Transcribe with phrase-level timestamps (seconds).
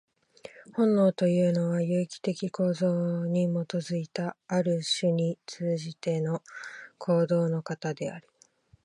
[0.73, 6.41] 本能というのは、有機的構造に基いた、ある種に通じての
[6.97, 8.27] 行動の型である。